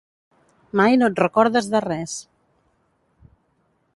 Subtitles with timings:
[0.79, 2.17] Mai no et recordes de res.